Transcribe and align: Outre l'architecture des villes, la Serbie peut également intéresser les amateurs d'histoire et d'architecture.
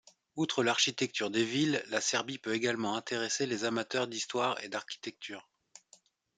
Outre 0.35 0.63
l'architecture 0.63 1.29
des 1.29 1.43
villes, 1.43 1.85
la 1.89 2.01
Serbie 2.01 2.39
peut 2.39 2.55
également 2.55 2.95
intéresser 2.95 3.45
les 3.45 3.65
amateurs 3.65 4.07
d'histoire 4.07 4.59
et 4.63 4.67
d'architecture. 4.67 5.47